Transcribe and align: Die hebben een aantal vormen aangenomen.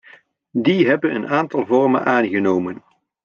Die 0.51 0.85
hebben 0.87 1.15
een 1.15 1.27
aantal 1.27 1.65
vormen 1.65 2.05
aangenomen. 2.05 2.83